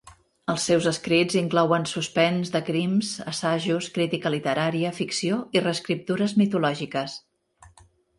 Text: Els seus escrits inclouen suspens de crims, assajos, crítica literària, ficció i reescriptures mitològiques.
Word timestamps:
Els 0.51 0.63
seus 0.67 0.85
escrits 0.91 1.35
inclouen 1.41 1.83
suspens 1.91 2.51
de 2.55 2.61
crims, 2.69 3.11
assajos, 3.31 3.89
crítica 3.97 4.31
literària, 4.37 4.93
ficció 5.01 5.37
i 5.59 5.63
reescriptures 5.67 6.35
mitològiques. 6.43 7.19